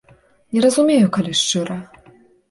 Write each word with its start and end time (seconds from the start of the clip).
Не 0.53 0.61
разумею, 0.65 1.09
калі 1.17 1.33
шчыра. 1.41 1.77